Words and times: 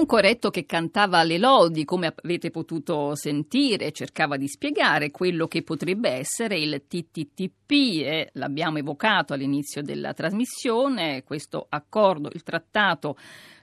Un 0.00 0.06
corretto 0.06 0.48
che 0.48 0.64
cantava 0.64 1.22
le 1.24 1.36
lodi, 1.36 1.84
come 1.84 2.14
avete 2.22 2.50
potuto 2.50 3.14
sentire, 3.14 3.92
cercava 3.92 4.38
di 4.38 4.48
spiegare 4.48 5.10
quello 5.10 5.46
che 5.46 5.62
potrebbe 5.62 6.08
essere 6.08 6.58
il 6.58 6.84
TTTP, 6.88 7.70
e 7.70 8.30
l'abbiamo 8.32 8.78
evocato 8.78 9.34
all'inizio 9.34 9.82
della 9.82 10.14
trasmissione, 10.14 11.22
questo 11.22 11.66
accordo, 11.68 12.30
il 12.32 12.42
trattato 12.42 13.18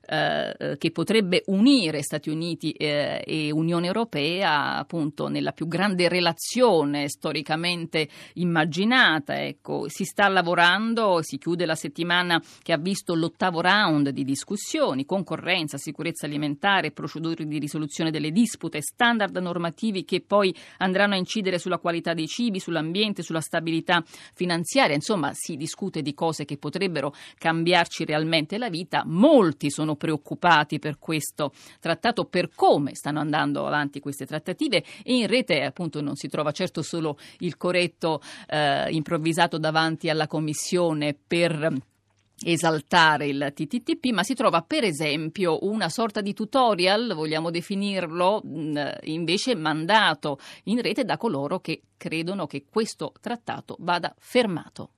eh, 0.09 0.77
che 0.77 0.91
potrebbe 0.91 1.43
unire 1.47 2.01
Stati 2.01 2.29
Uniti 2.29 2.71
eh, 2.71 3.21
e 3.25 3.51
Unione 3.51 3.87
Europea 3.87 4.77
appunto 4.77 5.27
nella 5.27 5.51
più 5.51 5.67
grande 5.67 6.07
relazione 6.07 7.09
storicamente 7.09 8.07
immaginata. 8.35 9.43
Ecco, 9.43 9.89
si 9.89 10.05
sta 10.05 10.29
lavorando, 10.29 11.21
si 11.21 11.37
chiude 11.37 11.65
la 11.65 11.75
settimana 11.75 12.41
che 12.61 12.71
ha 12.71 12.77
visto 12.77 13.15
l'ottavo 13.15 13.59
round 13.59 14.09
di 14.09 14.23
discussioni, 14.23 15.05
concorrenza, 15.05 15.77
sicurezza 15.77 16.25
alimentare, 16.25 16.91
procedure 16.91 17.45
di 17.45 17.59
risoluzione 17.59 18.09
delle 18.09 18.31
dispute, 18.31 18.81
standard 18.81 19.35
normativi 19.35 20.05
che 20.05 20.21
poi 20.21 20.55
andranno 20.77 21.15
a 21.15 21.17
incidere 21.17 21.59
sulla 21.59 21.79
qualità 21.79 22.13
dei 22.13 22.27
cibi, 22.27 22.61
sull'ambiente, 22.61 23.23
sulla 23.23 23.41
stabilità 23.41 24.01
finanziaria. 24.33 24.95
Insomma, 24.95 25.31
si 25.33 25.57
discute 25.57 26.01
di 26.01 26.13
cose 26.13 26.45
che 26.45 26.57
potrebbero 26.57 27.13
cambiarci 27.37 28.05
realmente 28.05 28.57
la 28.57 28.69
vita. 28.69 29.03
Molti 29.05 29.69
sono 29.69 29.95
preoccupati 29.97 30.79
per 30.79 30.97
questo 30.99 31.51
trattato, 31.79 32.25
per 32.25 32.49
come 32.55 32.95
stanno 32.95 33.19
andando 33.19 33.65
avanti 33.67 33.99
queste 33.99 34.25
trattative 34.25 34.83
e 35.03 35.15
in 35.15 35.27
rete 35.27 35.63
appunto 35.63 36.01
non 36.01 36.15
si 36.15 36.27
trova 36.27 36.51
certo 36.51 36.81
solo 36.81 37.17
il 37.39 37.57
corretto 37.57 38.21
eh, 38.47 38.89
improvvisato 38.91 39.57
davanti 39.57 40.09
alla 40.09 40.27
Commissione 40.27 41.15
per 41.15 41.95
esaltare 42.43 43.27
il 43.27 43.51
TTTP, 43.53 44.11
ma 44.11 44.23
si 44.23 44.35
trova 44.35 44.61
per 44.61 44.83
esempio 44.83 45.59
una 45.65 45.89
sorta 45.89 46.21
di 46.21 46.33
tutorial, 46.33 47.13
vogliamo 47.15 47.49
definirlo, 47.49 48.41
invece 49.03 49.55
mandato 49.55 50.39
in 50.65 50.81
rete 50.81 51.03
da 51.03 51.17
coloro 51.17 51.59
che 51.59 51.81
credono 51.97 52.45
che 52.45 52.65
questo 52.69 53.13
trattato 53.19 53.75
vada 53.79 54.13
fermato. 54.19 54.91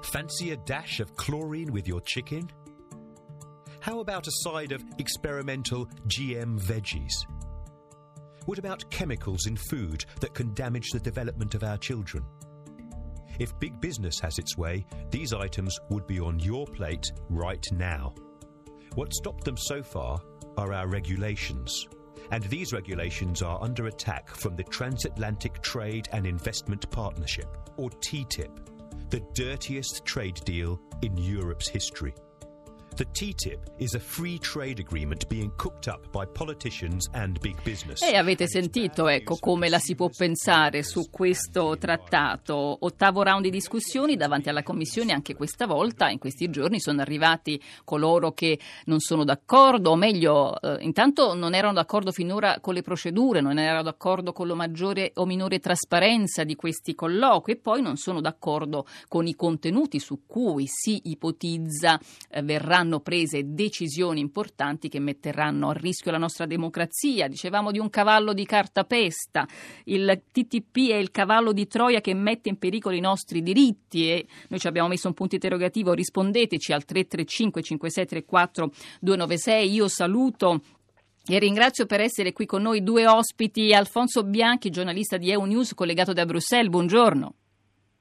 Fancy 0.00 0.50
a 0.52 0.56
dash 0.64 1.00
of 1.00 1.12
chlorine 1.14 1.70
with 1.70 1.86
your 1.86 2.00
chicken? 2.02 2.67
How 3.88 4.00
about 4.00 4.26
a 4.26 4.42
side 4.42 4.72
of 4.72 4.84
experimental 4.98 5.86
GM 6.08 6.60
veggies? 6.60 7.24
What 8.44 8.58
about 8.58 8.90
chemicals 8.90 9.46
in 9.46 9.56
food 9.56 10.04
that 10.20 10.34
can 10.34 10.52
damage 10.52 10.90
the 10.90 11.00
development 11.00 11.54
of 11.54 11.64
our 11.64 11.78
children? 11.78 12.22
If 13.38 13.58
big 13.58 13.80
business 13.80 14.20
has 14.20 14.38
its 14.38 14.58
way, 14.58 14.84
these 15.10 15.32
items 15.32 15.74
would 15.88 16.06
be 16.06 16.20
on 16.20 16.38
your 16.38 16.66
plate 16.66 17.10
right 17.30 17.64
now. 17.72 18.12
What 18.94 19.14
stopped 19.14 19.44
them 19.44 19.56
so 19.56 19.82
far 19.82 20.20
are 20.58 20.74
our 20.74 20.86
regulations. 20.86 21.88
And 22.30 22.44
these 22.44 22.74
regulations 22.74 23.40
are 23.40 23.58
under 23.62 23.86
attack 23.86 24.28
from 24.28 24.54
the 24.54 24.64
Transatlantic 24.64 25.62
Trade 25.62 26.10
and 26.12 26.26
Investment 26.26 26.90
Partnership, 26.90 27.56
or 27.78 27.88
TTIP, 27.88 28.54
the 29.08 29.26
dirtiest 29.32 30.04
trade 30.04 30.42
deal 30.44 30.78
in 31.00 31.16
Europe's 31.16 31.70
history. 31.70 32.12
The 32.98 33.06
TTIP 33.12 33.58
is 33.78 33.94
a 33.94 34.00
free 34.00 34.40
trade 34.40 34.80
agreement 34.80 35.28
being 35.28 35.52
cooked 35.54 35.86
up 35.86 36.10
by 36.10 36.26
politicians 36.26 37.08
and 37.12 37.38
big 37.38 37.54
business. 37.62 38.02
E 38.02 38.16
avete 38.16 38.48
sentito, 38.48 39.06
ecco, 39.06 39.36
come 39.38 39.68
la 39.68 39.78
si 39.78 39.94
può 39.94 40.08
pensare 40.08 40.82
su 40.82 41.08
questo 41.08 41.78
trattato. 41.78 42.78
Ottavo 42.80 43.22
round 43.22 43.44
di 43.44 43.50
discussioni 43.50 44.16
davanti 44.16 44.48
alla 44.48 44.64
Commissione 44.64 45.12
anche 45.12 45.36
questa 45.36 45.68
volta. 45.68 46.10
In 46.10 46.18
questi 46.18 46.50
giorni 46.50 46.80
sono 46.80 47.00
arrivati 47.00 47.62
coloro 47.84 48.32
che 48.32 48.58
non 48.86 48.98
sono 48.98 49.22
d'accordo, 49.22 49.90
o 49.90 49.94
meglio, 49.94 50.60
eh, 50.60 50.78
intanto 50.80 51.34
non 51.34 51.54
erano 51.54 51.74
d'accordo 51.74 52.10
finora 52.10 52.58
con 52.58 52.74
le 52.74 52.82
procedure, 52.82 53.40
non 53.40 53.60
erano 53.60 53.84
d'accordo 53.84 54.32
con 54.32 54.48
la 54.48 54.54
maggiore 54.54 55.12
o 55.14 55.24
minore 55.24 55.60
trasparenza 55.60 56.42
di 56.42 56.56
questi 56.56 56.96
colloqui 56.96 57.52
e 57.52 57.56
poi 57.58 57.80
non 57.80 57.96
sono 57.96 58.20
d'accordo 58.20 58.86
con 59.06 59.28
i 59.28 59.36
contenuti 59.36 60.00
su 60.00 60.26
cui 60.26 60.64
si 60.66 61.02
ipotizza 61.04 62.00
eh, 62.28 62.42
verranno 62.42 62.86
saranno 62.88 63.00
prese 63.00 63.42
decisioni 63.44 64.20
importanti 64.20 64.88
che 64.88 64.98
metteranno 64.98 65.68
a 65.68 65.72
rischio 65.74 66.10
la 66.10 66.18
nostra 66.18 66.46
democrazia. 66.46 67.28
Dicevamo 67.28 67.70
di 67.70 67.78
un 67.78 67.90
cavallo 67.90 68.32
di 68.32 68.46
cartapesta, 68.46 69.46
il 69.84 70.22
TTP 70.32 70.90
è 70.90 70.96
il 70.96 71.10
cavallo 71.10 71.52
di 71.52 71.66
Troia 71.66 72.00
che 72.00 72.14
mette 72.14 72.48
in 72.48 72.58
pericolo 72.58 72.96
i 72.96 73.00
nostri 73.00 73.42
diritti 73.42 74.10
e 74.10 74.26
noi 74.48 74.58
ci 74.58 74.66
abbiamo 74.66 74.88
messo 74.88 75.08
un 75.08 75.14
punto 75.14 75.34
interrogativo, 75.34 75.92
rispondeteci 75.92 76.72
al 76.72 76.84
335 76.84 77.62
5634 77.62 78.70
296. 79.00 79.72
Io 79.72 79.88
saluto 79.88 80.62
e 81.26 81.38
ringrazio 81.38 81.84
per 81.84 82.00
essere 82.00 82.32
qui 82.32 82.46
con 82.46 82.62
noi 82.62 82.82
due 82.82 83.06
ospiti, 83.06 83.74
Alfonso 83.74 84.24
Bianchi, 84.24 84.70
giornalista 84.70 85.18
di 85.18 85.30
EU 85.30 85.44
News 85.44 85.74
collegato 85.74 86.14
da 86.14 86.24
Bruxelles. 86.24 86.70
Buongiorno. 86.70 87.34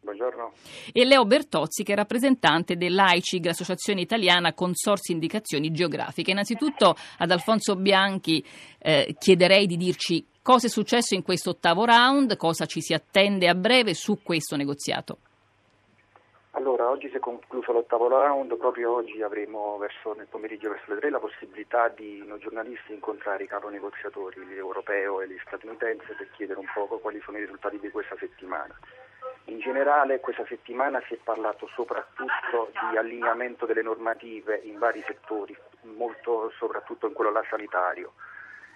Buongiorno. 0.07 0.53
E 0.93 1.03
Leo 1.03 1.25
Bertozzi, 1.25 1.83
che 1.83 1.91
è 1.91 1.95
rappresentante 1.97 2.77
dell'AICIG, 2.77 3.43
l'Associazione 3.43 3.99
Italiana 3.99 4.53
Consorsi 4.53 5.11
Indicazioni 5.11 5.69
Geografiche. 5.71 6.31
Innanzitutto 6.31 6.95
ad 7.17 7.29
Alfonso 7.29 7.75
Bianchi 7.75 8.41
eh, 8.79 9.13
chiederei 9.19 9.65
di 9.65 9.75
dirci 9.75 10.25
cosa 10.41 10.67
è 10.67 10.69
successo 10.69 11.13
in 11.13 11.23
questo 11.23 11.49
ottavo 11.49 11.83
round, 11.83 12.37
cosa 12.37 12.65
ci 12.65 12.79
si 12.79 12.93
attende 12.93 13.49
a 13.49 13.53
breve 13.53 13.93
su 13.93 14.23
questo 14.23 14.55
negoziato. 14.55 15.17
Allora, 16.51 16.89
oggi 16.89 17.09
si 17.09 17.17
è 17.17 17.19
concluso 17.19 17.73
l'ottavo 17.73 18.07
round, 18.07 18.55
proprio 18.55 18.93
oggi 18.93 19.21
avremo 19.21 19.77
verso, 19.77 20.13
nel 20.13 20.27
pomeriggio 20.29 20.69
verso 20.69 20.93
le 20.93 20.99
tre 20.99 21.09
la 21.09 21.19
possibilità 21.19 21.89
di 21.89 22.23
noi 22.25 22.39
giornalisti 22.39 22.93
incontrare 22.93 23.43
i 23.43 23.47
capo 23.47 23.67
negoziatori, 23.67 24.39
l'europeo 24.47 25.19
e 25.19 25.27
gli 25.27 25.37
statunitensi 25.45 26.13
per 26.17 26.29
chiedere 26.31 26.59
un 26.59 26.65
po' 26.73 26.87
quali 26.97 27.19
sono 27.25 27.37
i 27.37 27.41
risultati 27.41 27.77
di 27.77 27.89
questa 27.89 28.15
settimana. 28.17 28.73
In 29.45 29.59
generale 29.59 30.19
questa 30.19 30.45
settimana 30.45 31.01
si 31.07 31.13
è 31.13 31.17
parlato 31.17 31.67
soprattutto 31.67 32.71
di 32.89 32.97
allineamento 32.97 33.65
delle 33.65 33.81
normative 33.81 34.59
in 34.63 34.77
vari 34.77 35.03
settori, 35.07 35.55
molto 35.81 36.51
soprattutto 36.57 37.07
in 37.07 37.13
quello 37.13 37.31
là 37.31 37.43
sanitario. 37.49 38.13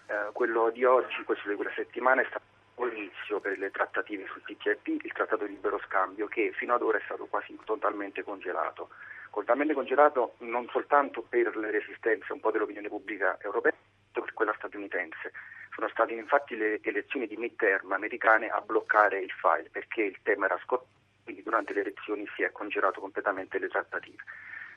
Eh, 0.07 0.31
quello 0.33 0.69
di 0.69 0.83
oggi, 0.83 1.23
questo 1.23 1.49
di 1.49 1.55
quella 1.55 1.73
settimana, 1.75 2.21
è 2.21 2.25
stato 2.29 2.45
l'inizio 2.85 3.39
per 3.39 3.57
le 3.57 3.69
trattative 3.69 4.25
sul 4.27 4.43
TTIP, 4.43 5.03
il 5.03 5.11
trattato 5.11 5.45
di 5.45 5.53
libero 5.53 5.79
scambio, 5.85 6.27
che 6.27 6.51
fino 6.53 6.73
ad 6.73 6.81
ora 6.81 6.97
è 6.97 7.01
stato 7.05 7.25
quasi 7.25 7.57
totalmente 7.65 8.23
congelato. 8.23 8.89
Totalmente 9.31 9.73
congelato 9.73 10.35
non 10.39 10.67
soltanto 10.69 11.21
per 11.21 11.55
le 11.55 11.71
resistenze 11.71 12.33
un 12.33 12.39
po' 12.39 12.51
dell'opinione 12.51 12.89
pubblica 12.89 13.37
europea, 13.41 13.73
ma 14.13 14.21
per 14.21 14.33
quella 14.33 14.53
statunitense 14.57 15.31
sono 15.73 15.87
state 15.89 16.13
infatti 16.13 16.55
le 16.55 16.79
elezioni 16.81 17.27
di 17.27 17.37
midterm 17.37 17.91
americane 17.91 18.49
a 18.49 18.61
bloccare 18.61 19.19
il 19.19 19.31
file 19.31 19.69
perché 19.71 20.03
il 20.03 20.17
tema 20.21 20.45
era 20.45 20.59
scottato, 20.63 20.89
quindi 21.23 21.43
durante 21.43 21.73
le 21.73 21.81
elezioni 21.81 22.27
si 22.35 22.43
è 22.43 22.51
congelato 22.51 22.99
completamente 22.99 23.57
le 23.57 23.67
trattative. 23.67 24.23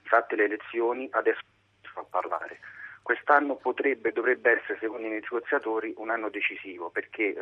Fatte 0.04 0.36
le 0.36 0.44
elezioni 0.44 1.08
adesso 1.12 1.40
si 1.82 1.88
fa 1.88 2.04
parlare. 2.04 2.60
Quest'anno 3.04 3.56
potrebbe, 3.56 4.12
dovrebbe 4.12 4.52
essere, 4.52 4.78
secondo 4.80 5.06
i 5.06 5.10
negoziatori, 5.10 5.92
un 5.98 6.08
anno 6.08 6.30
decisivo 6.30 6.88
perché 6.88 7.34
eh, 7.34 7.36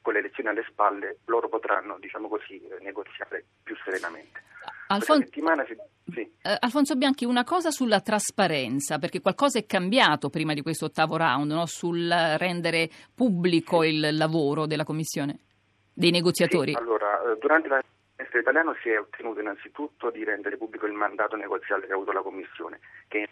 con 0.00 0.14
le 0.14 0.20
elezioni 0.20 0.48
alle 0.48 0.64
spalle 0.66 1.18
loro 1.26 1.50
potranno, 1.50 1.98
diciamo 1.98 2.28
così, 2.28 2.58
eh, 2.66 2.78
negoziare 2.80 3.44
più 3.62 3.76
serenamente. 3.84 4.40
Alfon- 4.86 5.26
si... 5.30 5.42
sì. 6.12 6.20
uh, 6.20 6.56
Alfonso 6.60 6.96
Bianchi, 6.96 7.26
una 7.26 7.44
cosa 7.44 7.70
sulla 7.70 8.00
trasparenza, 8.00 8.98
perché 8.98 9.20
qualcosa 9.20 9.58
è 9.58 9.66
cambiato 9.66 10.30
prima 10.30 10.54
di 10.54 10.62
questo 10.62 10.86
ottavo 10.86 11.18
round, 11.18 11.50
no? 11.50 11.66
sul 11.66 12.08
rendere 12.38 12.88
pubblico 13.14 13.82
sì. 13.82 13.88
il 13.88 14.16
lavoro 14.16 14.64
della 14.64 14.84
Commissione, 14.84 15.40
dei 15.92 16.10
negoziatori. 16.10 16.72
Sì, 16.72 16.78
allora, 16.78 17.32
eh, 17.32 17.36
durante 17.38 17.68
la 17.68 17.82
italiano 18.38 18.74
si 18.82 18.88
è 18.88 18.98
ottenuto 18.98 19.40
innanzitutto 19.40 20.10
di 20.10 20.24
rendere 20.24 20.56
pubblico 20.56 20.86
il 20.86 20.92
mandato 20.92 21.36
negoziale 21.36 21.86
che 21.86 21.92
ha 21.92 21.96
avuto 21.96 22.12
la 22.12 22.22
Commissione, 22.22 22.80
che 23.08 23.28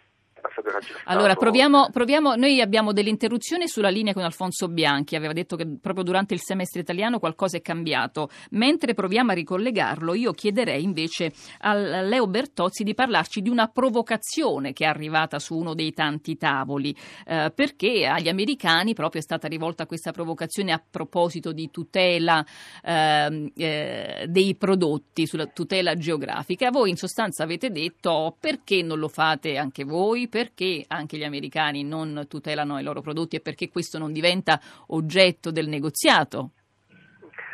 allora, 1.05 1.35
proviamo, 1.35 1.89
proviamo, 1.91 2.35
noi 2.35 2.61
abbiamo 2.61 2.93
delle 2.93 3.09
interruzioni 3.09 3.67
sulla 3.67 3.89
linea 3.89 4.13
con 4.13 4.23
Alfonso 4.23 4.67
Bianchi, 4.67 5.15
aveva 5.15 5.33
detto 5.33 5.55
che 5.55 5.67
proprio 5.79 6.03
durante 6.03 6.33
il 6.33 6.41
semestre 6.41 6.81
italiano 6.81 7.19
qualcosa 7.19 7.57
è 7.57 7.61
cambiato. 7.61 8.29
Mentre 8.51 8.93
proviamo 8.93 9.31
a 9.31 9.33
ricollegarlo, 9.33 10.13
io 10.13 10.31
chiederei 10.31 10.83
invece 10.83 11.31
a 11.59 11.73
Leo 11.73 12.27
Bertozzi 12.27 12.83
di 12.83 12.93
parlarci 12.93 13.41
di 13.41 13.49
una 13.49 13.67
provocazione 13.67 14.73
che 14.73 14.85
è 14.85 14.87
arrivata 14.87 15.39
su 15.39 15.55
uno 15.55 15.73
dei 15.73 15.91
tanti 15.91 16.37
tavoli, 16.37 16.95
eh, 17.25 17.51
perché 17.53 18.05
agli 18.05 18.29
americani 18.29 18.93
proprio 18.93 19.21
è 19.21 19.23
stata 19.23 19.47
rivolta 19.47 19.85
questa 19.85 20.11
provocazione 20.11 20.71
a 20.71 20.81
proposito 20.89 21.51
di 21.51 21.69
tutela 21.69 22.43
eh, 22.83 23.51
eh, 23.55 24.25
dei 24.27 24.55
prodotti, 24.55 25.27
sulla 25.27 25.45
tutela 25.47 25.95
geografica. 25.95 26.69
Voi 26.71 26.89
in 26.89 26.97
sostanza 26.97 27.43
avete 27.43 27.69
detto 27.69 28.35
perché 28.39 28.81
non 28.81 28.99
lo 28.99 29.07
fate 29.07 29.57
anche 29.57 29.83
voi? 29.83 30.27
Perché 30.31 30.85
anche 30.87 31.17
gli 31.17 31.25
americani 31.25 31.83
non 31.83 32.25
tutelano 32.29 32.79
i 32.79 32.83
loro 32.83 33.01
prodotti 33.01 33.35
e 33.35 33.41
perché 33.41 33.69
questo 33.69 33.99
non 33.99 34.13
diventa 34.13 34.59
oggetto 34.87 35.51
del 35.51 35.67
negoziato? 35.67 36.51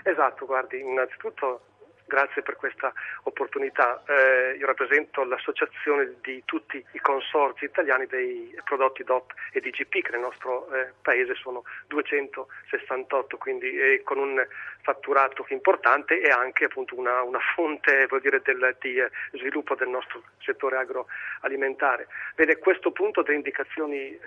Esatto, 0.03 0.45
guardi, 0.45 0.79
innanzitutto 0.79 1.61
Grazie 2.07 2.41
per 2.41 2.55
questa 2.55 2.93
opportunità. 3.23 4.01
Eh, 4.07 4.55
io 4.57 4.65
rappresento 4.65 5.25
l'associazione 5.25 6.15
di 6.21 6.41
tutti 6.45 6.81
i 6.93 6.99
consorzi 6.99 7.65
italiani 7.65 8.05
dei 8.05 8.57
prodotti 8.63 9.03
DOP 9.03 9.33
e 9.51 9.59
DGP 9.59 10.01
che 10.01 10.11
nel 10.11 10.21
nostro 10.21 10.71
eh, 10.73 10.93
paese 11.01 11.35
sono 11.35 11.63
268, 11.87 13.35
quindi 13.35 13.77
eh, 13.77 14.03
con 14.05 14.19
un 14.19 14.41
fatturato 14.83 15.45
importante 15.49 16.21
e 16.21 16.29
anche 16.29 16.63
appunto, 16.63 16.97
una, 16.97 17.23
una, 17.23 17.39
fonte 17.53 18.07
dire, 18.21 18.41
del, 18.41 18.77
di 18.79 18.95
eh, 18.99 19.11
sviluppo 19.33 19.75
del 19.75 19.89
nostro 19.89 20.23
settore 20.39 20.77
agroalimentare. 20.77 22.07
Vede, 22.37 22.57
questo 22.57 22.91
punto 22.91 23.21
delle 23.21 23.35
indicazioni 23.35 24.17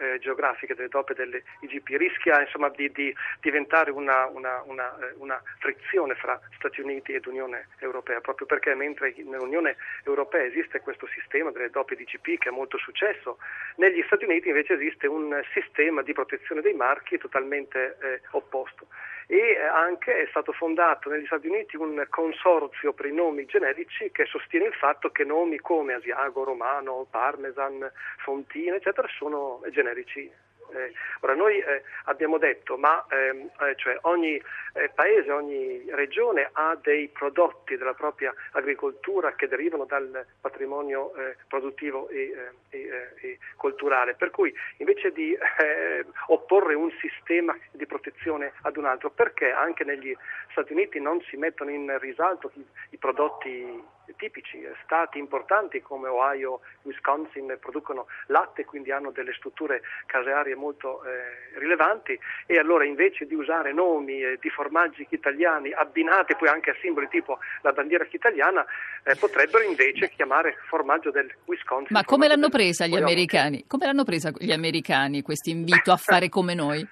eh, 0.00 0.18
geografiche 0.18 0.74
delle 0.74 0.88
doppie 0.88 1.14
delle 1.14 1.42
IGP 1.60 1.88
rischia 1.96 2.40
insomma, 2.40 2.68
di, 2.70 2.90
di, 2.90 3.14
diventare 3.40 3.90
una, 3.90 4.26
una, 4.26 4.62
una, 4.64 4.98
eh, 4.98 5.14
una, 5.18 5.40
frizione 5.58 6.14
fra 6.14 6.40
Stati 6.56 6.80
Uniti 6.80 7.12
ed 7.12 7.26
Unione 7.26 7.68
Europea, 7.78 8.20
proprio 8.20 8.46
perché 8.46 8.74
mentre 8.74 9.14
nell'Unione 9.16 9.76
Europea 10.04 10.44
esiste 10.44 10.80
questo 10.80 11.06
sistema 11.08 11.50
delle 11.50 11.70
doppie 11.70 11.96
IGP 11.98 12.38
che 12.38 12.48
ha 12.48 12.52
molto 12.52 12.78
successo, 12.78 13.38
negli 13.76 14.02
Stati 14.06 14.24
Uniti 14.24 14.48
invece 14.48 14.74
esiste 14.74 15.06
un 15.06 15.40
sistema 15.52 16.02
di 16.02 16.12
protezione 16.12 16.62
dei 16.62 16.74
marchi 16.74 17.18
totalmente 17.18 17.96
eh, 18.00 18.20
opposto 18.30 18.86
e 19.30 19.56
anche 19.60 20.22
è 20.22 20.26
stato 20.30 20.50
fondato 20.50 21.08
negli 21.08 21.24
Stati 21.26 21.46
Uniti 21.46 21.76
un 21.76 22.04
consorzio 22.10 22.92
per 22.92 23.06
i 23.06 23.14
nomi 23.14 23.46
generici 23.46 24.10
che 24.10 24.24
sostiene 24.24 24.66
il 24.66 24.74
fatto 24.74 25.10
che 25.10 25.22
nomi 25.22 25.60
come 25.60 25.94
Asiago, 25.94 26.42
Romano, 26.42 27.06
Parmesan, 27.08 27.88
Fontina, 28.24 28.74
eccetera, 28.74 29.06
sono 29.16 29.60
generici 29.70 30.28
eh, 30.72 30.92
ora 31.20 31.34
noi 31.34 31.58
eh, 31.58 31.82
abbiamo 32.04 32.38
detto, 32.38 32.76
ma 32.76 33.04
ehm, 33.08 33.50
eh, 33.60 33.74
cioè 33.76 33.98
ogni 34.02 34.40
eh, 34.74 34.90
paese, 34.94 35.30
ogni 35.30 35.84
regione 35.90 36.48
ha 36.52 36.76
dei 36.80 37.08
prodotti 37.08 37.76
della 37.76 37.94
propria 37.94 38.34
agricoltura 38.52 39.34
che 39.34 39.48
derivano 39.48 39.84
dal 39.84 40.24
patrimonio 40.40 41.14
eh, 41.14 41.36
produttivo 41.48 42.08
e, 42.08 42.32
eh, 42.70 42.76
e, 42.76 43.10
e, 43.20 43.38
culturale, 43.56 44.14
per 44.14 44.30
cui 44.30 44.54
invece 44.78 45.12
di 45.12 45.36
opporre 46.28 46.74
un 46.74 46.90
sistema 47.00 47.56
di 47.72 47.86
protezione 47.86 48.52
ad 48.62 48.76
un 48.76 48.86
altro, 48.86 49.10
perché 49.10 49.50
anche 49.50 49.84
negli 49.84 50.16
Stati 50.50 50.72
Uniti 50.72 51.00
non 51.00 51.20
si 51.22 51.36
mettono 51.36 51.70
in 51.70 51.98
risalto 51.98 52.50
i, 52.54 52.64
i 52.90 52.96
prodotti 52.96 53.98
tipici, 54.16 54.60
stati 54.84 55.18
importanti 55.18 55.80
come 55.82 56.08
Ohio, 56.08 56.60
Wisconsin 56.82 57.56
producono 57.60 58.06
latte, 58.26 58.64
quindi 58.64 58.90
hanno 58.90 59.10
delle 59.10 59.32
strutture 59.34 59.82
casearie 60.06 60.54
molto 60.54 61.02
eh, 61.04 61.58
rilevanti 61.58 62.18
e 62.46 62.58
allora 62.58 62.84
invece 62.84 63.26
di 63.26 63.34
usare 63.34 63.72
nomi 63.72 64.22
eh, 64.22 64.38
di 64.40 64.48
formaggi 64.50 65.06
italiani 65.10 65.72
abbinati 65.72 66.34
poi 66.36 66.48
anche 66.48 66.70
a 66.70 66.76
simboli 66.80 67.08
tipo 67.08 67.38
la 67.62 67.72
bandiera 67.72 68.06
italiana, 68.10 68.64
eh, 69.04 69.14
potrebbero 69.16 69.64
invece 69.64 70.10
chiamare 70.10 70.56
formaggio 70.68 71.10
del 71.10 71.32
Wisconsin. 71.44 71.88
Ma 71.90 72.04
come 72.04 72.28
l'hanno 72.28 72.48
presa 72.48 72.86
gli 72.86 72.96
americani? 72.96 73.64
Come 73.66 73.86
l'hanno 73.86 74.04
presa 74.04 74.30
gli 74.36 74.52
americani 74.52 75.22
questo 75.22 75.50
invito 75.50 75.92
a 75.92 75.96
fare 75.96 76.28
come 76.28 76.54
noi? 76.54 76.86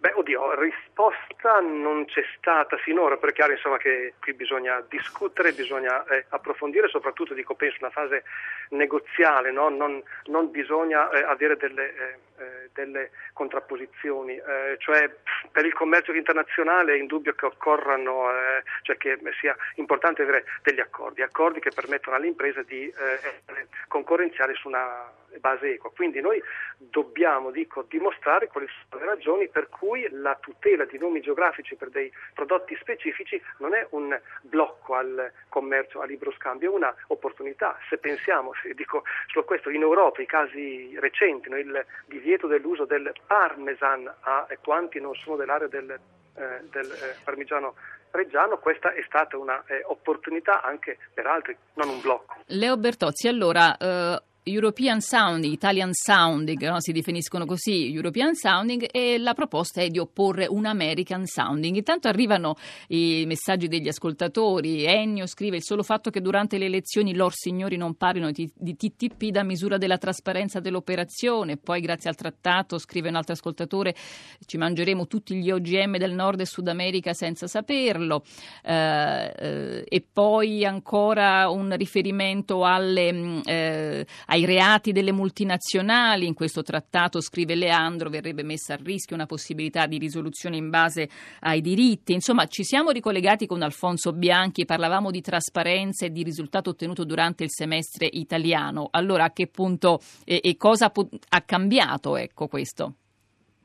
Beh, 0.00 0.12
oddio, 0.14 0.54
risposta 0.60 1.58
non 1.58 2.04
c'è 2.04 2.22
stata 2.36 2.76
finora, 2.76 3.16
perché 3.16 3.30
è 3.30 3.34
chiaro 3.34 3.52
insomma, 3.52 3.78
che 3.78 4.14
qui 4.20 4.32
bisogna 4.32 4.80
discutere, 4.88 5.50
bisogna 5.52 6.04
eh, 6.06 6.24
approfondire, 6.28 6.86
soprattutto 6.86 7.34
dico, 7.34 7.56
penso 7.56 7.78
una 7.80 7.90
fase 7.90 8.22
negoziale, 8.70 9.50
no? 9.50 9.68
non, 9.70 10.00
non, 10.26 10.52
bisogna 10.52 11.10
eh, 11.10 11.24
avere 11.24 11.56
delle, 11.56 11.94
eh, 11.96 12.18
eh 12.38 12.70
delle 12.72 13.10
contrapposizioni, 13.32 14.36
eh, 14.36 14.76
cioè 14.78 15.10
per 15.50 15.66
il 15.66 15.72
commercio 15.72 16.12
internazionale 16.12 16.94
è 16.94 16.98
indubbio 16.98 17.34
che 17.34 17.46
occorrano, 17.46 18.30
eh, 18.30 18.62
cioè 18.82 18.96
che 18.96 19.18
sia 19.40 19.56
importante 19.74 20.22
avere 20.22 20.44
degli 20.62 20.78
accordi, 20.78 21.22
accordi 21.22 21.58
che 21.58 21.72
permettono 21.74 22.14
alle 22.14 22.28
imprese 22.28 22.62
di 22.64 22.88
essere 22.88 23.66
concorrenziali 23.88 24.54
su 24.54 24.68
una 24.68 25.10
base 25.40 25.74
equa. 25.74 25.90
Quindi 25.90 26.20
noi 26.20 26.42
dobbiamo 26.76 27.50
dico, 27.50 27.84
dimostrare 27.88 28.48
quali 28.48 28.66
sono 28.88 29.02
le 29.02 29.08
ragioni 29.08 29.48
per 29.48 29.68
cui 29.68 30.06
la 30.10 30.36
tutela 30.40 30.84
di 30.84 30.98
nomi 30.98 31.20
geografici 31.20 31.74
per 31.76 31.90
dei 31.90 32.12
prodotti 32.34 32.76
specifici 32.80 33.40
non 33.58 33.74
è 33.74 33.86
un 33.90 34.18
blocco 34.42 34.94
al 34.94 35.30
commercio 35.48 36.00
a 36.00 36.06
libero 36.06 36.32
scambio, 36.32 36.70
è 36.70 36.74
una 36.74 36.94
opportunità. 37.08 37.76
Se 37.88 37.98
pensiamo, 37.98 38.52
se 38.62 38.74
dico 38.74 39.02
solo 39.26 39.44
questo, 39.44 39.70
in 39.70 39.82
Europa 39.82 40.22
i 40.22 40.26
casi 40.26 40.96
recenti, 40.98 41.48
no, 41.48 41.58
il 41.58 41.84
divieto 42.06 42.46
dell'uso 42.46 42.84
del 42.84 43.12
parmesan 43.26 44.06
a 44.20 44.46
quanti 44.62 45.00
non 45.00 45.14
sono 45.14 45.36
dell'area 45.36 45.68
del, 45.68 45.90
eh, 45.90 46.60
del 46.70 46.90
eh, 46.90 47.16
parmigiano 47.24 47.74
Reggiano, 48.10 48.56
questa 48.58 48.94
è 48.94 49.02
stata 49.06 49.36
un'opportunità 49.36 50.62
eh, 50.62 50.66
anche 50.66 50.98
per 51.12 51.26
altri, 51.26 51.56
non 51.74 51.88
un 51.88 52.00
blocco. 52.00 52.36
Leo 52.46 52.76
Bertozzi, 52.78 53.28
allora 53.28 53.76
eh, 53.76 54.22
European 54.48 55.00
Sounding, 55.00 55.52
Italian 55.52 55.90
Sounding, 55.92 56.68
no? 56.68 56.80
si 56.80 56.92
definiscono 56.92 57.46
così 57.46 57.92
European 57.92 58.34
Sounding 58.34 58.88
e 58.90 59.18
la 59.18 59.34
proposta 59.34 59.80
è 59.80 59.88
di 59.88 59.98
opporre 59.98 60.46
un 60.46 60.66
American 60.66 61.26
Sounding. 61.26 61.76
Intanto 61.76 62.08
arrivano 62.08 62.56
i 62.88 63.24
messaggi 63.26 63.68
degli 63.68 63.88
ascoltatori. 63.88 64.84
Ennio 64.84 65.26
scrive 65.26 65.56
il 65.56 65.62
solo 65.62 65.82
fatto 65.82 66.10
che 66.10 66.20
durante 66.20 66.58
le 66.58 66.66
elezioni 66.66 67.14
lor 67.14 67.32
signori 67.34 67.76
non 67.76 67.94
parlino 67.94 68.30
di, 68.30 68.50
di 68.54 68.76
TTP 68.76 69.26
da 69.30 69.42
misura 69.42 69.78
della 69.78 69.98
trasparenza 69.98 70.60
dell'operazione. 70.60 71.56
Poi 71.56 71.80
grazie 71.80 72.10
al 72.10 72.16
trattato, 72.16 72.78
scrive 72.78 73.08
un 73.08 73.16
altro 73.16 73.34
ascoltatore, 73.34 73.94
ci 74.46 74.56
mangeremo 74.56 75.06
tutti 75.06 75.34
gli 75.34 75.50
OGM 75.50 75.98
del 75.98 76.12
Nord 76.12 76.40
e 76.40 76.46
Sud 76.46 76.68
America 76.68 77.12
senza 77.12 77.46
saperlo. 77.46 78.24
Eh, 78.64 79.32
eh, 79.36 79.84
e 79.88 80.04
poi 80.10 80.64
ancora 80.64 81.48
un 81.48 81.74
riferimento 81.76 82.64
alle, 82.64 83.12
mm, 83.12 83.40
eh, 83.44 84.06
ai 84.26 84.37
ai 84.38 84.44
reati 84.44 84.92
delle 84.92 85.12
multinazionali. 85.12 86.26
In 86.26 86.34
questo 86.34 86.62
trattato, 86.62 87.20
scrive 87.20 87.56
Leandro, 87.56 88.08
verrebbe 88.08 88.44
messa 88.44 88.74
a 88.74 88.78
rischio 88.80 89.16
una 89.16 89.26
possibilità 89.26 89.86
di 89.86 89.98
risoluzione 89.98 90.56
in 90.56 90.70
base 90.70 91.08
ai 91.40 91.60
diritti. 91.60 92.12
Insomma, 92.12 92.46
ci 92.46 92.62
siamo 92.62 92.90
ricollegati 92.90 93.46
con 93.46 93.62
Alfonso 93.62 94.12
Bianchi, 94.12 94.64
parlavamo 94.64 95.10
di 95.10 95.20
trasparenza 95.20 96.06
e 96.06 96.10
di 96.10 96.22
risultato 96.22 96.70
ottenuto 96.70 97.04
durante 97.04 97.42
il 97.42 97.50
semestre 97.50 98.08
italiano. 98.10 98.88
Allora, 98.92 99.24
a 99.24 99.32
che 99.32 99.48
punto 99.48 100.00
e, 100.24 100.40
e 100.42 100.56
cosa 100.56 100.92
ha 101.28 101.40
cambiato 101.42 102.16
ecco, 102.16 102.46
questo? 102.46 102.94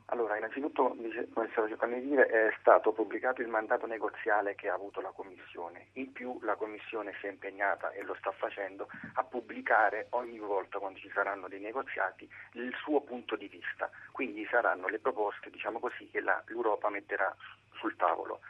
Allora, 0.08 0.36
innanzitutto, 0.36 0.94
cercando 1.32 1.96
di 1.96 2.08
dire, 2.08 2.26
è 2.26 2.54
stato 2.60 2.92
pubblicato 2.92 3.40
il 3.40 3.48
mandato 3.48 3.86
negoziale 3.86 4.54
che 4.54 4.68
ha 4.68 4.74
avuto 4.74 5.00
la 5.00 5.10
Commissione. 5.10 5.88
In 5.94 6.12
più 6.12 6.38
la 6.42 6.56
Commissione 6.56 7.14
si 7.20 7.26
è 7.26 7.30
impegnata, 7.30 7.90
e 7.90 8.02
lo 8.02 8.14
sta 8.16 8.30
facendo, 8.32 8.88
a 9.14 9.24
pubblicare 9.24 10.08
ogni 10.10 10.38
volta 10.38 10.78
quando 10.78 10.98
ci 10.98 11.10
saranno 11.12 11.48
dei 11.48 11.60
negoziati 11.60 12.28
il 12.52 12.74
suo 12.82 13.00
punto 13.00 13.34
di 13.34 13.48
vista. 13.48 13.90
Quindi 14.12 14.46
saranno 14.50 14.88
le 14.88 14.98
proposte, 14.98 15.48
diciamo 15.50 15.78
così, 15.80 16.08
che 16.10 16.20
la, 16.20 16.40
l'Europa 16.46 16.90
metterà 16.90 17.34
sul 17.72 17.96
tavolo. 17.96 18.40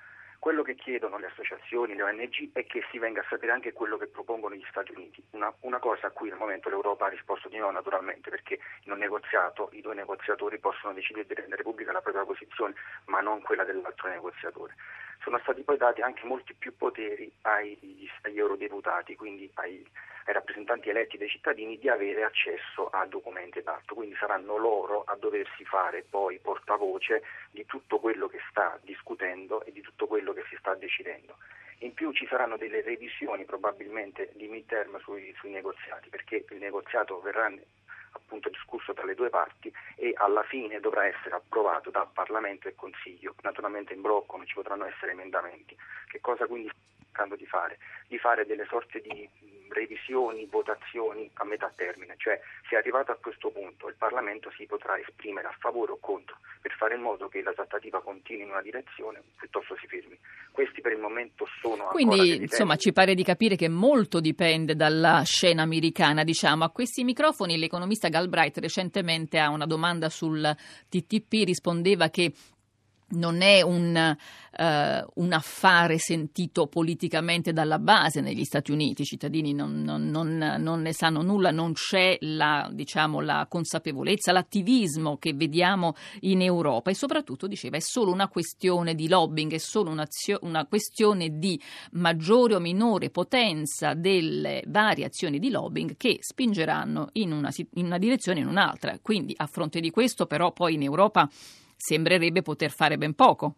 Quello 0.44 0.60
che 0.62 0.74
chiedono 0.74 1.16
le 1.16 1.28
associazioni, 1.28 1.94
le 1.94 2.02
ONG, 2.02 2.50
è 2.52 2.66
che 2.66 2.84
si 2.90 2.98
venga 2.98 3.22
a 3.22 3.26
sapere 3.30 3.50
anche 3.50 3.72
quello 3.72 3.96
che 3.96 4.08
propongono 4.08 4.54
gli 4.54 4.66
Stati 4.68 4.92
Uniti. 4.92 5.24
Una, 5.30 5.50
una 5.60 5.78
cosa 5.78 6.08
a 6.08 6.10
cui 6.10 6.30
al 6.30 6.36
momento 6.36 6.68
l'Europa 6.68 7.06
ha 7.06 7.08
risposto 7.08 7.48
di 7.48 7.56
no, 7.56 7.70
naturalmente, 7.70 8.28
perché 8.28 8.60
in 8.82 8.92
un 8.92 8.98
negoziato 8.98 9.70
i 9.72 9.80
due 9.80 9.94
negoziatori 9.94 10.58
possono 10.58 10.92
decidere 10.92 11.24
di 11.26 11.32
rendere 11.32 11.62
pubblica 11.62 11.92
la 11.92 12.02
propria 12.02 12.26
posizione, 12.26 12.74
ma 13.06 13.22
non 13.22 13.40
quella 13.40 13.64
dell'altro 13.64 14.10
negoziatore. 14.10 14.74
Sono 15.22 15.38
stati 15.38 15.62
poi 15.62 15.76
dati 15.76 16.00
anche 16.00 16.24
molti 16.24 16.54
più 16.54 16.76
poteri 16.76 17.30
ai, 17.42 18.08
agli 18.22 18.38
eurodeputati, 18.38 19.16
quindi 19.16 19.50
ai, 19.54 19.86
ai 20.26 20.32
rappresentanti 20.32 20.88
eletti 20.88 21.16
dai 21.16 21.28
cittadini, 21.28 21.78
di 21.78 21.88
avere 21.88 22.24
accesso 22.24 22.88
a 22.88 23.06
documenti 23.06 23.62
d'atto. 23.62 23.94
Quindi 23.94 24.16
saranno 24.16 24.56
loro 24.56 25.04
a 25.04 25.16
doversi 25.16 25.64
fare 25.64 26.04
poi 26.08 26.38
portavoce 26.38 27.22
di 27.50 27.64
tutto 27.66 27.98
quello 27.98 28.26
che 28.26 28.40
sta 28.50 28.78
discutendo 28.82 29.64
e 29.64 29.72
di 29.72 29.80
tutto 29.80 30.06
quello 30.06 30.32
che 30.32 30.44
si 30.48 30.56
sta 30.58 30.74
decidendo. 30.74 31.36
In 31.78 31.92
più 31.92 32.12
ci 32.12 32.26
saranno 32.26 32.56
delle 32.56 32.82
revisioni 32.82 33.44
probabilmente 33.44 34.30
di 34.34 34.46
midterm 34.48 34.98
sui, 35.00 35.34
sui 35.38 35.50
negoziati, 35.50 36.08
perché 36.08 36.44
il 36.48 36.58
negoziato 36.58 37.20
verrà 37.20 37.52
appunto 38.34 38.48
discusso 38.48 38.92
tra 38.92 39.04
le 39.04 39.14
due 39.14 39.30
parti 39.30 39.72
e 39.96 40.12
alla 40.16 40.42
fine 40.42 40.80
dovrà 40.80 41.06
essere 41.06 41.36
approvato 41.36 41.90
da 41.90 42.06
Parlamento 42.12 42.66
e 42.66 42.74
Consiglio. 42.74 43.34
Naturalmente 43.42 43.94
in 43.94 44.00
blocco 44.00 44.36
non 44.36 44.46
ci 44.46 44.54
potranno 44.54 44.84
essere 44.84 45.12
emendamenti. 45.12 45.76
Che 46.08 46.20
cosa 46.20 46.46
quindi 46.46 46.68
sta 46.68 47.04
cercando 47.04 47.36
di 47.36 47.46
fare? 47.46 47.78
Di 48.08 48.18
fare 48.18 48.44
delle 48.44 48.66
sorte 48.68 49.00
di 49.00 49.28
revisioni, 49.68 50.46
votazioni 50.46 51.30
a 51.34 51.44
metà 51.44 51.72
termine, 51.74 52.14
cioè 52.18 52.40
se 52.68 52.76
è 52.76 52.78
arrivato 52.78 53.12
a 53.12 53.16
questo 53.16 53.50
punto 53.50 53.88
il 53.88 53.94
Parlamento 53.96 54.50
si 54.56 54.66
potrà 54.66 54.98
esprimere 54.98 55.48
a 55.48 55.56
favore 55.58 55.92
o 55.92 55.98
contro 56.00 56.36
per 56.60 56.72
fare 56.72 56.94
in 56.94 57.02
modo 57.02 57.28
che 57.28 57.42
la 57.42 57.52
trattativa 57.52 58.00
continui 58.00 58.42
in 58.42 58.50
una 58.50 58.62
direzione 58.62 59.22
piuttosto 59.36 59.76
si 59.78 59.86
fermi. 59.86 60.18
Questi 60.50 60.80
per 60.80 60.92
il 60.92 60.98
momento 60.98 61.46
sono 61.60 61.88
Quindi 61.88 62.36
insomma 62.36 62.76
ci 62.76 62.92
pare 62.92 63.14
di 63.14 63.22
capire 63.22 63.56
che 63.56 63.68
molto 63.68 64.20
dipende 64.20 64.74
dalla 64.74 65.22
scena 65.24 65.62
americana, 65.62 66.24
diciamo. 66.24 66.64
A 66.64 66.70
questi 66.70 67.04
microfoni 67.04 67.58
l'economista 67.58 68.08
Galbraith 68.08 68.58
recentemente 68.58 69.38
a 69.38 69.50
una 69.50 69.66
domanda 69.66 70.08
sul 70.08 70.56
TTP 70.88 71.44
rispondeva 71.44 72.08
che 72.08 72.32
non 73.14 73.40
è 73.40 73.62
un, 73.62 74.16
uh, 74.58 75.22
un, 75.22 75.32
affare 75.32 75.98
sentito 75.98 76.66
politicamente 76.66 77.52
dalla 77.52 77.78
base 77.78 78.20
negli 78.20 78.44
Stati 78.44 78.70
Uniti, 78.70 79.02
i 79.02 79.06
cittadini 79.06 79.52
non, 79.52 79.82
non, 79.82 80.08
non, 80.08 80.56
non 80.58 80.82
ne 80.82 80.92
sanno 80.92 81.22
nulla, 81.22 81.50
non 81.50 81.72
c'è 81.72 82.16
la, 82.20 82.68
diciamo, 82.72 83.20
la, 83.20 83.46
consapevolezza, 83.48 84.32
l'attivismo 84.32 85.16
che 85.16 85.32
vediamo 85.32 85.94
in 86.20 86.42
Europa 86.42 86.90
e 86.90 86.94
soprattutto, 86.94 87.46
diceva, 87.46 87.76
è 87.76 87.80
solo 87.80 88.12
una 88.12 88.28
questione 88.28 88.94
di 88.94 89.08
lobbying, 89.08 89.52
è 89.52 89.58
solo 89.58 89.90
una, 89.90 90.66
questione 90.66 91.38
di 91.38 91.60
maggiore 91.92 92.54
o 92.54 92.58
minore 92.60 93.10
potenza 93.10 93.94
delle 93.94 94.62
varie 94.66 95.04
azioni 95.04 95.38
di 95.38 95.50
lobbying 95.50 95.96
che 95.96 96.18
spingeranno 96.20 97.08
in 97.12 97.32
una, 97.32 97.52
in 97.74 97.86
una 97.86 97.98
direzione 97.98 98.40
o 98.40 98.42
in 98.42 98.48
un'altra. 98.48 98.98
Quindi 99.00 99.34
a 99.36 99.46
fronte 99.46 99.80
di 99.80 99.90
questo 99.90 100.26
però 100.26 100.52
poi 100.52 100.74
in 100.74 100.82
Europa 100.82 101.28
sembrerebbe 101.76 102.42
poter 102.42 102.70
fare 102.70 102.96
ben 102.98 103.14
poco. 103.14 103.56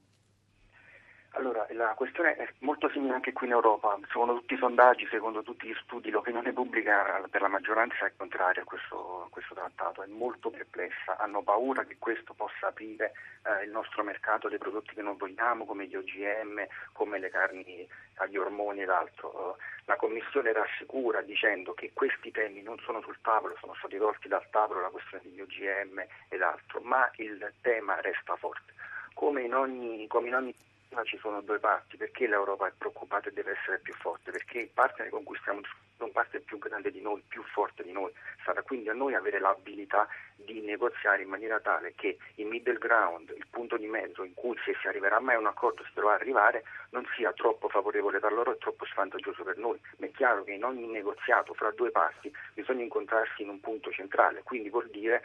Allora, 1.37 1.66
la 1.73 1.93
questione 1.95 2.35
è 2.35 2.49
molto 2.61 2.88
simile 2.88 3.12
anche 3.12 3.35
qui 3.35 3.47
in 3.47 3.52
Europa. 3.52 3.95
Secondo 4.07 4.38
tutti 4.38 4.55
i 4.55 4.59
sondaggi, 4.59 5.07
secondo 5.11 5.43
tutti 5.43 5.69
gli 5.69 5.76
studi, 5.83 6.09
l'opinione 6.09 6.50
pubblica 6.55 7.23
per 7.28 7.43
la 7.43 7.49
maggioranza 7.49 8.07
è 8.07 8.12
contraria 8.16 8.62
a 8.62 8.64
questo, 8.64 9.25
a 9.25 9.28
questo 9.28 9.52
trattato, 9.52 10.02
è 10.02 10.07
molto 10.07 10.49
perplessa. 10.49 11.19
Hanno 11.19 11.43
paura 11.43 11.85
che 11.85 11.97
questo 11.99 12.33
possa 12.33 12.69
aprire 12.69 13.12
eh, 13.45 13.64
il 13.64 13.71
nostro 13.71 14.02
mercato 14.02 14.49
dei 14.49 14.57
prodotti 14.57 14.95
che 14.95 15.02
non 15.02 15.19
vogliamo, 15.19 15.66
come 15.66 15.87
gli 15.87 15.95
OGM, 15.95 16.66
come 16.93 17.19
le 17.19 17.28
carni 17.28 17.87
agli 18.14 18.38
ormoni 18.38 18.81
ed 18.81 18.88
altro. 18.88 19.59
La 19.85 19.97
Commissione 19.97 20.55
rassicura 20.55 21.21
dicendo 21.21 21.75
che 21.75 21.90
questi 21.93 22.31
temi 22.31 22.62
non 22.62 22.78
sono 22.78 23.02
sul 23.02 23.19
tavolo, 23.21 23.57
sono 23.61 23.75
stati 23.75 23.99
tolti 23.99 24.28
dal 24.28 24.49
tavolo 24.49 24.81
la 24.81 24.88
questione 24.88 25.23
degli 25.26 25.43
OGM 25.43 26.02
ed 26.31 26.40
altro, 26.40 26.81
ma 26.81 27.11
il 27.16 27.52
tema 27.61 28.00
resta 28.00 28.37
forte. 28.37 28.73
Come 29.12 29.43
in 29.43 29.55
ogni, 29.55 30.07
come 30.07 30.28
in 30.28 30.35
ogni 30.35 30.55
ci 31.05 31.19
sono 31.19 31.40
due 31.40 31.59
parti, 31.59 31.97
perché 31.97 32.26
l'Europa 32.26 32.66
è 32.66 32.73
preoccupata 32.76 33.28
e 33.28 33.33
deve 33.33 33.57
essere 33.59 33.78
più 33.78 33.95
forte? 33.95 34.31
Perché 34.31 34.59
il 34.59 34.71
partner 34.73 35.09
con 35.11 35.23
cui 35.25 35.37
stiamo 35.38 35.61
discutendo 35.61 35.87
è 35.99 36.02
un 36.02 36.12
partner 36.12 36.43
più 36.43 36.59
grande 36.59 36.90
di 36.90 37.00
noi, 37.00 37.23
più 37.26 37.43
forte 37.43 37.83
di 37.83 37.93
noi, 37.93 38.12
sarà 38.45 38.62
quindi 38.62 38.88
a 38.88 38.93
noi 38.93 39.14
avere 39.14 39.38
l'abilità 39.38 40.07
di 40.37 40.61
negoziare 40.61 41.23
in 41.23 41.28
maniera 41.28 41.59
tale 41.61 41.95
che 41.95 42.19
il 42.35 42.47
middle 42.47 42.78
ground, 42.78 43.31
il 43.31 43.47
punto 43.49 43.76
di 43.78 43.87
mezzo 43.87 44.23
in 44.23 44.35
cui 44.35 44.57
se 44.64 44.76
si 44.81 44.87
arriverà 44.88 45.19
mai 45.21 45.37
a 45.37 45.38
un 45.38 45.47
accordo 45.47 45.83
si 45.85 45.90
dovrà 45.95 46.14
arrivare, 46.14 46.64
non 46.90 47.07
sia 47.16 47.33
troppo 47.33 47.69
favorevole 47.69 48.19
per 48.19 48.33
loro 48.33 48.52
e 48.52 48.59
troppo 48.59 48.85
svantaggioso 48.85 49.43
per 49.43 49.57
noi. 49.57 49.81
Ma 49.97 50.07
è 50.07 50.11
chiaro 50.11 50.45
che 50.45 50.52
in 50.52 50.64
ogni 50.64 50.87
negoziato 50.87 51.55
fra 51.55 51.71
due 51.71 51.90
parti 51.90 52.31
bisogna 52.52 52.83
incontrarsi 52.83 53.43
in 53.43 53.49
un 53.49 53.61
punto 53.61 53.90
centrale, 53.90 54.43
quindi 54.43 54.69
vuol 54.69 54.88
dire 54.90 55.23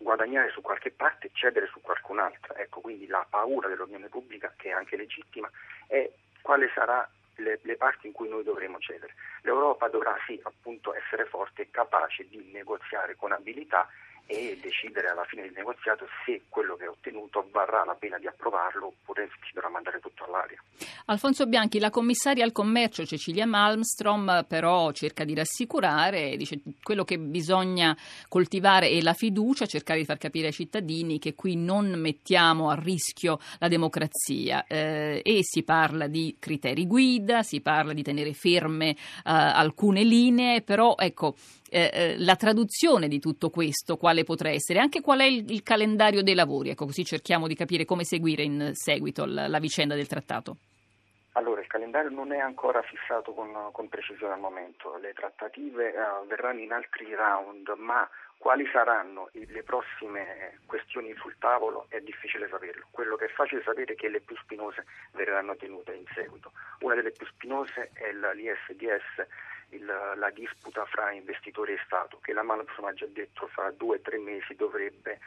guadagnare 0.00 0.50
su 0.50 0.62
qualche 0.62 0.90
parte 0.90 1.26
e 1.26 1.30
cedere 1.32 1.66
su 1.66 1.80
qualcun'altra. 1.80 2.56
Ecco, 2.56 2.80
quindi 2.80 3.06
la 3.06 3.24
paura 3.28 3.68
dell'opinione 3.68 4.08
pubblica, 4.08 4.52
che 4.56 4.70
è 4.70 4.72
anche 4.72 4.96
legittima, 4.96 5.48
è 5.86 6.10
quale 6.40 6.70
sarà 6.74 7.08
le, 7.36 7.58
le, 7.62 7.76
parti 7.76 8.06
in 8.06 8.12
cui 8.12 8.28
noi 8.28 8.42
dovremo 8.42 8.78
cedere. 8.78 9.14
L'Europa 9.42 9.88
dovrà 9.88 10.16
sì 10.26 10.40
appunto 10.42 10.94
essere 10.94 11.26
forte 11.26 11.62
e 11.62 11.70
capace 11.70 12.26
di 12.28 12.50
negoziare 12.52 13.14
con 13.16 13.32
abilità 13.32 13.88
e 14.30 14.56
decidere 14.62 15.08
alla 15.08 15.24
fine 15.24 15.42
del 15.42 15.52
negoziato 15.56 16.06
se 16.24 16.42
quello 16.48 16.76
che 16.76 16.84
è 16.84 16.88
ottenuto 16.88 17.48
varrà 17.50 17.84
la 17.84 17.96
pena 17.98 18.16
di 18.16 18.28
approvarlo 18.28 18.86
oppure 18.86 19.28
si 19.44 19.50
dovrà 19.52 19.68
mandare 19.68 19.98
tutto 19.98 20.24
all'aria. 20.24 20.62
Alfonso 21.06 21.46
Bianchi, 21.46 21.80
la 21.80 21.90
commissaria 21.90 22.44
al 22.44 22.52
commercio 22.52 23.04
Cecilia 23.04 23.44
Malmstrom 23.44 24.44
però 24.46 24.92
cerca 24.92 25.24
di 25.24 25.34
rassicurare, 25.34 26.36
dice 26.36 26.60
quello 26.80 27.02
che 27.02 27.18
bisogna 27.18 27.96
coltivare 28.28 28.88
è 28.88 29.00
la 29.00 29.14
fiducia, 29.14 29.66
cercare 29.66 29.98
di 29.98 30.04
far 30.04 30.18
capire 30.18 30.46
ai 30.46 30.52
cittadini 30.52 31.18
che 31.18 31.34
qui 31.34 31.56
non 31.56 31.90
mettiamo 31.98 32.70
a 32.70 32.78
rischio 32.80 33.40
la 33.58 33.66
democrazia 33.66 34.64
eh, 34.68 35.20
e 35.24 35.40
si 35.42 35.64
parla 35.64 36.06
di 36.06 36.36
criteri 36.38 36.86
guida, 36.86 37.42
si 37.42 37.60
parla 37.60 37.92
di 37.92 38.04
tenere 38.04 38.32
ferme 38.32 38.90
eh, 38.90 38.96
alcune 39.24 40.04
linee, 40.04 40.62
però 40.62 40.94
ecco 40.96 41.34
eh, 41.72 41.90
eh, 41.92 42.18
la 42.18 42.34
traduzione 42.34 43.06
di 43.06 43.20
tutto 43.20 43.48
questo, 43.48 43.96
quale 43.96 44.19
potrà 44.24 44.50
essere, 44.50 44.78
anche 44.78 45.00
qual 45.00 45.20
è 45.20 45.24
il, 45.24 45.50
il, 45.50 45.62
calendario 45.62 46.22
dei 46.22 46.34
lavori, 46.34 46.70
ecco 46.70 46.86
così 46.86 47.04
cerchiamo 47.04 47.46
di 47.46 47.54
capire 47.54 47.84
come 47.84 48.04
seguire 48.04 48.42
in 48.42 48.70
seguito 48.74 49.24
la, 49.24 49.48
la 49.48 49.58
vicenda 49.58 49.94
del 49.94 50.06
trattato. 50.06 50.56
Allora, 51.32 51.60
il 51.60 51.66
calendario 51.68 52.10
non 52.10 52.32
è 52.32 52.38
ancora 52.38 52.82
fissato 52.82 53.32
con, 53.32 53.68
con 53.72 53.88
precisione 53.88 54.32
al 54.32 54.40
momento, 54.40 54.96
le 54.96 55.12
trattative 55.12 55.94
eh, 55.94 55.98
avverranno 55.98 56.60
in 56.60 56.72
altri 56.72 57.14
round, 57.14 57.72
ma 57.76 58.08
quali 58.36 58.66
saranno 58.72 59.28
le 59.32 59.62
prossime 59.62 60.58
questioni 60.66 61.14
sul 61.16 61.36
tavolo 61.38 61.86
è 61.88 62.00
difficile 62.00 62.48
saperlo. 62.48 62.86
Quello 62.90 63.16
che 63.16 63.26
è 63.26 63.28
facile 63.28 63.62
sapere 63.62 63.92
è 63.92 63.96
che 63.96 64.08
le 64.08 64.20
più 64.20 64.34
spinose 64.38 64.86
verranno 65.12 65.54
tenute 65.56 65.92
in 65.92 66.06
seguito. 66.14 66.52
Una 66.80 66.94
delle 66.94 67.12
più 67.12 67.26
spinose 67.26 67.90
è 67.92 68.10
l'ISDS 68.12 69.26
il, 69.70 69.84
la 69.84 70.30
disputa 70.30 70.84
fra 70.86 71.12
investitori 71.12 71.74
e 71.74 71.80
Stato, 71.84 72.18
che 72.22 72.32
la 72.32 72.42
Malmström 72.42 72.86
ha 72.86 72.92
già 72.92 73.06
detto 73.06 73.46
fra 73.48 73.70
due 73.70 73.96
o 73.96 74.00
tre 74.00 74.18
mesi 74.18 74.54
dovrebbe 74.54 75.18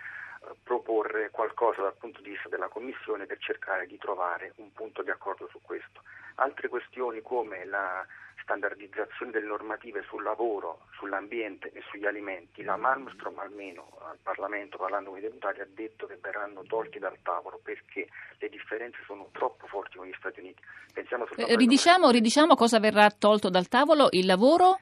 proporre 0.63 1.29
qualcosa 1.31 1.81
dal 1.81 1.95
punto 1.97 2.21
di 2.21 2.31
vista 2.31 2.49
della 2.49 2.67
Commissione 2.67 3.25
per 3.25 3.37
cercare 3.39 3.85
di 3.87 3.97
trovare 3.97 4.53
un 4.57 4.71
punto 4.73 5.01
di 5.01 5.09
accordo 5.09 5.47
su 5.49 5.59
questo. 5.61 6.01
Altre 6.35 6.67
questioni 6.67 7.21
come 7.21 7.65
la 7.65 8.05
standardizzazione 8.43 9.31
delle 9.31 9.47
normative 9.47 10.03
sul 10.03 10.21
lavoro, 10.21 10.81
sull'ambiente 10.97 11.71
e 11.71 11.81
sugli 11.89 12.05
alimenti, 12.05 12.63
la 12.63 12.77
Malmström 12.77 13.39
almeno 13.39 13.97
al 14.01 14.17
Parlamento 14.21 14.77
parlando 14.77 15.09
con 15.09 15.19
i 15.19 15.21
deputati 15.21 15.61
ha 15.61 15.67
detto 15.67 16.05
che 16.05 16.17
verranno 16.21 16.63
tolti 16.63 16.99
dal 16.99 17.17
tavolo 17.23 17.59
perché 17.63 18.07
le 18.37 18.49
differenze 18.49 18.99
sono 19.05 19.29
troppo 19.31 19.65
forti 19.67 19.97
con 19.97 20.07
gli 20.07 20.15
Stati 20.17 20.41
Uniti. 20.41 20.61
Eh, 20.93 21.55
ridiciamo, 21.55 22.11
ridiciamo 22.11 22.55
cosa 22.55 22.79
verrà 22.79 23.09
tolto 23.09 23.49
dal 23.49 23.67
tavolo, 23.67 24.09
il 24.11 24.25
lavoro? 24.25 24.79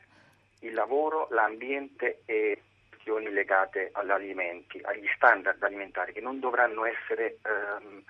Il 0.62 0.74
lavoro, 0.74 1.28
l'ambiente 1.32 2.22
e 2.26 2.62
questioni 3.02 3.32
legate 3.32 3.90
agli 3.94 4.12
alimenti, 4.12 4.80
agli 4.84 5.08
standard 5.16 5.62
alimentari 5.64 6.14
che 6.14 6.22
non 6.22 6.40
dovranno 6.40 6.86
essere 6.86 7.38
ehm, 7.42 8.04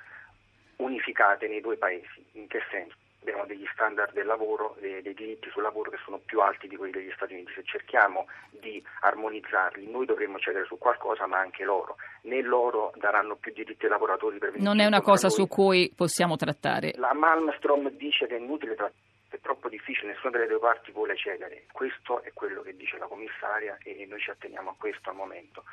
unificate 0.77 1.47
nei 1.47 1.61
due 1.61 1.77
paesi. 1.77 2.25
In 2.33 2.47
che 2.47 2.59
senso? 2.69 2.95
abbiamo 3.21 3.45
degli 3.45 3.67
standard 3.71 4.13
del 4.13 4.25
lavoro, 4.25 4.75
dei, 4.79 4.99
dei, 5.03 5.13
diritti 5.13 5.47
sul 5.51 5.61
lavoro 5.61 5.91
che 5.91 5.99
sono 6.03 6.19
più 6.25 6.41
alti 6.41 6.67
di 6.67 6.75
quelli 6.75 6.91
degli 6.91 7.11
Stati 7.15 7.33
Uniti. 7.33 7.51
Se 7.53 7.61
cerchiamo 7.63 8.25
di 8.49 8.83
armonizzarli, 9.01 9.91
noi 9.91 10.07
dovremmo 10.07 10.39
cedere 10.39 10.65
su 10.65 10.79
qualcosa, 10.79 11.27
ma 11.27 11.37
anche 11.37 11.63
loro. 11.63 11.97
Né 12.23 12.41
loro 12.41 12.91
daranno 12.95 13.35
più 13.35 13.53
diritti 13.53 13.85
ai 13.85 13.91
lavoratori 13.91 14.39
per 14.39 14.59
Non 14.59 14.79
è 14.79 14.87
una 14.87 15.01
cosa 15.01 15.29
su 15.29 15.47
cui 15.47 15.93
possiamo 15.95 16.35
trattare. 16.35 16.93
La 16.95 17.13
Malmstrom 17.13 17.91
dice 17.91 18.25
che 18.25 18.37
è 18.37 18.39
inutile 18.39 18.73
trattare 18.73 19.09
è 19.37 19.39
troppo 19.39 19.69
difficile, 19.69 20.11
nessuna 20.11 20.31
delle 20.31 20.47
due 20.47 20.59
parti 20.59 20.91
vuole 20.91 21.15
cedere. 21.15 21.65
Questo 21.71 22.21
è 22.21 22.33
quello 22.33 22.61
che 22.61 22.75
dice 22.75 22.97
la 22.97 23.07
commissaria 23.07 23.77
e 23.83 24.05
noi 24.07 24.19
ci 24.19 24.29
atteniamo 24.29 24.71
a 24.71 24.75
questo 24.77 25.09
al 25.09 25.15
momento. 25.15 25.63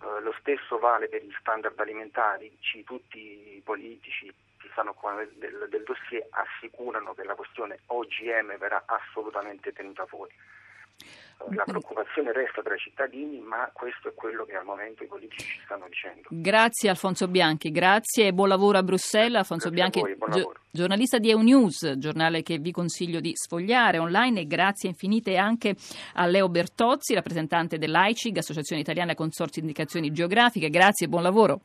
Uh, 0.00 0.20
lo 0.20 0.34
stesso 0.38 0.78
vale 0.78 1.08
per 1.08 1.24
gli 1.24 1.34
standard 1.40 1.78
alimentari, 1.80 2.56
ci, 2.60 2.84
tutti 2.84 3.56
i 3.56 3.60
politici 3.64 4.32
che 4.58 4.68
stanno 4.72 4.90
occupando 4.90 5.28
del, 5.34 5.66
del 5.68 5.82
dossier 5.82 6.26
assicurano 6.30 7.14
che 7.14 7.24
la 7.24 7.34
questione 7.34 7.80
OGM 7.86 8.56
verrà 8.58 8.84
assolutamente 8.86 9.72
tenuta 9.72 10.06
fuori. 10.06 10.32
La 11.50 11.64
preoccupazione 11.64 12.32
resta 12.32 12.62
tra 12.62 12.74
i 12.74 12.78
cittadini, 12.78 13.38
ma 13.38 13.70
questo 13.72 14.08
è 14.08 14.14
quello 14.14 14.44
che 14.44 14.56
al 14.56 14.64
momento 14.64 15.04
i 15.04 15.06
politici 15.06 15.44
ci 15.44 15.60
stanno 15.64 15.86
dicendo. 15.88 16.28
Grazie 16.28 16.90
Alfonso 16.90 17.28
Bianchi, 17.28 17.70
grazie 17.70 18.26
e 18.26 18.32
buon 18.32 18.48
lavoro 18.48 18.78
a 18.78 18.82
Bruxelles. 18.82 19.36
Alfonso 19.36 19.70
grazie 19.70 20.02
Bianchi, 20.02 20.38
gio- 20.38 20.52
giornalista 20.70 21.18
di 21.18 21.30
EUNews, 21.30 21.94
giornale 21.96 22.42
che 22.42 22.58
vi 22.58 22.70
consiglio 22.70 23.20
di 23.20 23.32
sfogliare 23.34 23.98
online 23.98 24.40
e 24.40 24.46
grazie 24.46 24.88
infinite 24.88 25.36
anche 25.36 25.74
a 26.14 26.26
Leo 26.26 26.48
Bertozzi, 26.48 27.14
rappresentante 27.14 27.78
dell'AICIG, 27.78 28.36
Associazione 28.36 28.82
Italiana 28.82 29.14
Consorzi 29.14 29.60
Indicazioni 29.60 30.12
Geografiche. 30.12 30.68
Grazie 30.68 31.06
e 31.06 31.08
buon 31.08 31.22
lavoro. 31.22 31.60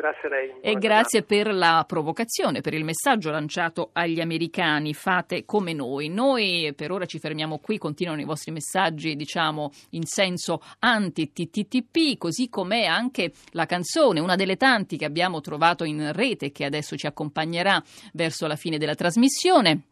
Grazie 0.00 0.28
a 0.28 0.30
lei. 0.30 0.54
E 0.62 0.78
grazie 0.78 1.22
per 1.24 1.52
la 1.52 1.84
provocazione, 1.86 2.62
per 2.62 2.72
il 2.72 2.84
messaggio 2.84 3.30
lanciato 3.30 3.90
agli 3.92 4.18
americani. 4.18 4.94
Fate 4.94 5.44
come 5.44 5.74
noi. 5.74 6.08
Noi 6.08 6.72
per 6.74 6.90
ora 6.90 7.04
ci 7.04 7.18
fermiamo 7.18 7.58
qui, 7.58 7.76
continuano 7.76 8.22
i 8.22 8.24
vostri 8.24 8.50
messaggi, 8.50 9.14
diciamo, 9.14 9.70
in 9.90 10.04
senso 10.06 10.62
anti-TTTP, 10.78 12.16
così 12.16 12.48
come 12.48 12.86
anche 12.86 13.32
la 13.50 13.66
canzone, 13.66 14.20
una 14.20 14.36
delle 14.36 14.56
tanti 14.56 14.96
che 14.96 15.04
abbiamo 15.04 15.42
trovato 15.42 15.84
in 15.84 16.12
rete 16.14 16.50
che 16.50 16.64
adesso 16.64 16.96
ci 16.96 17.06
accompagnerà 17.06 17.82
verso 18.14 18.46
la 18.46 18.56
fine 18.56 18.78
della 18.78 18.94
trasmissione. 18.94 19.89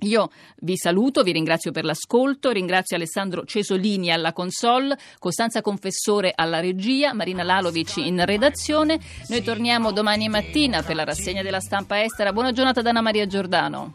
Io 0.00 0.30
vi 0.60 0.76
saluto, 0.76 1.22
vi 1.22 1.32
ringrazio 1.32 1.72
per 1.72 1.84
l'ascolto, 1.84 2.50
ringrazio 2.50 2.96
Alessandro 2.96 3.44
Cesolini 3.44 4.12
alla 4.12 4.34
console, 4.34 4.96
Costanza 5.18 5.62
Confessore 5.62 6.32
alla 6.34 6.60
regia, 6.60 7.14
Marina 7.14 7.42
Lalovic 7.42 7.96
in 7.96 8.22
redazione. 8.24 9.00
Noi 9.28 9.42
torniamo 9.42 9.92
domani 9.92 10.28
mattina 10.28 10.82
per 10.82 10.96
la 10.96 11.04
rassegna 11.04 11.42
della 11.42 11.60
stampa 11.60 12.02
estera. 12.02 12.34
Buona 12.34 12.52
giornata 12.52 12.82
da 12.82 12.90
Anna 12.90 13.00
Maria 13.00 13.26
Giordano. 13.26 13.94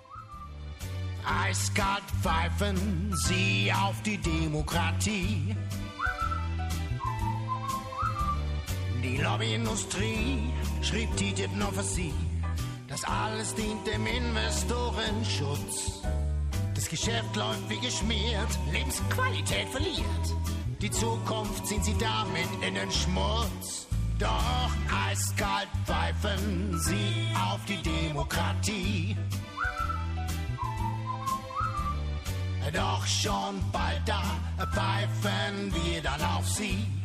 Eiskalt 1.24 2.10
pfeifen 2.22 3.12
Sie 3.28 3.72
auf 3.72 4.02
die 4.02 4.18
Demokratie. 4.18 5.56
Die 9.04 9.18
Lobbyindustrie 9.18 10.52
schrieb 10.82 11.16
TTIP 11.16 11.56
nur 11.56 11.72
für 11.72 11.84
Sie. 11.84 12.12
Das 12.92 13.06
alles 13.06 13.56
dient 13.56 13.88
dem 13.88 14.06
Investorenschutz. 14.06 16.02
Das 16.76 16.90
Geschäft 16.90 17.34
läuft 17.38 17.70
wie 17.70 17.80
geschmiert, 17.80 18.50
Lebensqualität 18.70 19.70
verliert. 19.70 20.36
Die 20.82 20.92
Zukunft 20.92 21.66
ziehen 21.68 21.82
sie 21.82 21.96
damit 21.98 22.50
in 22.68 22.76
den 22.76 22.92
Schmutz. 22.92 23.88
Doch 24.20 24.72
eiskalt 25.08 25.70
pfeifen 25.86 26.78
sie 26.80 27.28
auf 27.50 27.64
die 27.66 27.82
Demokratie. 27.82 29.16
Doch 32.74 33.06
schon 33.08 33.64
bald 33.72 34.02
da 34.06 34.22
pfeifen 34.58 35.74
wir 35.74 36.02
dann 36.02 36.22
auf 36.22 36.48
sie. 36.48 37.01